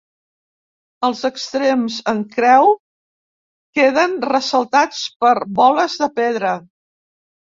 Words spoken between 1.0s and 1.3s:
Els